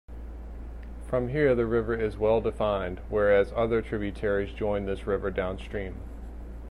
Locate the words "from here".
1.05-1.53